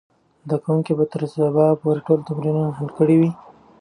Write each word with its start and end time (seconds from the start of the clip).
زده 0.45 0.57
کوونکي 0.63 0.91
به 0.97 1.05
تر 1.13 1.21
سبا 1.33 1.65
پورې 1.81 1.99
ټول 2.07 2.19
تمرینونه 2.27 2.71
حل 2.77 2.89
کړي 2.97 3.15
وي. 3.21 3.31